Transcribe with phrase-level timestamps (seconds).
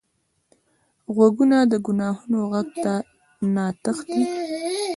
[1.15, 2.69] غوږونه د ګناهونو غږ
[3.53, 4.23] نه تښتي